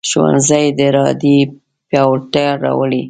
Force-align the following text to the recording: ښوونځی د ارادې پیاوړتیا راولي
ښوونځی 0.09 0.65
د 0.77 0.79
ارادې 0.89 1.37
پیاوړتیا 1.89 2.49
راولي 2.63 2.99